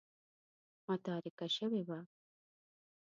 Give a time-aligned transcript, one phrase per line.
[0.87, 1.99] متارکه شوې وه.